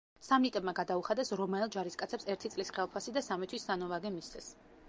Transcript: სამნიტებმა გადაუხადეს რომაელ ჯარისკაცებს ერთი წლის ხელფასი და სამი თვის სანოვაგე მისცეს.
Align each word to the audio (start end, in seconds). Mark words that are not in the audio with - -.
სამნიტებმა 0.27 0.71
გადაუხადეს 0.79 1.31
რომაელ 1.41 1.69
ჯარისკაცებს 1.77 2.27
ერთი 2.35 2.53
წლის 2.57 2.75
ხელფასი 2.79 3.17
და 3.19 3.27
სამი 3.29 3.51
თვის 3.53 3.71
სანოვაგე 3.71 4.15
მისცეს. 4.19 4.53